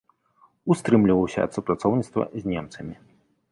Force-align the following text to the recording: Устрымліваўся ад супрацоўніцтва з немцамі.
Устрымліваўся 0.75 1.39
ад 1.47 1.51
супрацоўніцтва 1.59 2.23
з 2.39 2.55
немцамі. 2.55 2.95